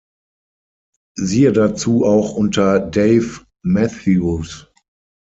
[1.15, 4.65] Siehe dazu auch unter Dave Matthews